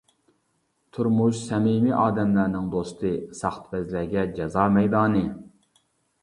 [0.95, 3.11] تۇرمۇش-سەمىمىي ئادەملەرنىڭ دوستى،
[3.41, 5.23] ساختىپەزلەرگە جازا مەيدانى.